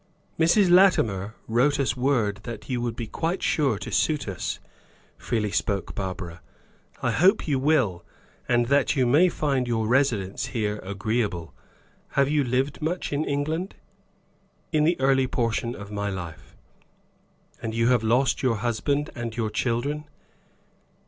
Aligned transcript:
"Mrs. 0.39 0.71
Latimer 0.71 1.35
wrote 1.47 1.79
us 1.79 1.95
word 1.95 2.39
that 2.41 2.67
you 2.67 2.81
would 2.81 2.95
be 2.95 3.05
quite 3.05 3.43
sure 3.43 3.77
to 3.77 3.91
suit 3.91 4.27
us," 4.27 4.59
freely 5.15 5.51
spoke 5.51 5.93
Barbara. 5.93 6.41
"I 7.03 7.11
hope 7.11 7.47
you 7.47 7.59
will; 7.59 8.03
and 8.49 8.65
that 8.65 8.95
you 8.95 9.05
may 9.05 9.29
find 9.29 9.67
your 9.67 9.85
residence 9.87 10.47
here 10.57 10.79
agreeable. 10.81 11.53
Have 12.13 12.29
you 12.29 12.43
lived 12.43 12.81
much 12.81 13.13
in 13.13 13.25
England?" 13.25 13.75
"In 14.71 14.85
the 14.85 14.99
early 14.99 15.27
portion 15.27 15.75
of 15.75 15.91
my 15.91 16.09
life." 16.09 16.55
"And 17.61 17.75
you 17.75 17.89
have 17.89 18.01
lost 18.03 18.41
your 18.41 18.55
husband 18.55 19.11
and 19.13 19.37
your 19.37 19.51
children? 19.51 20.05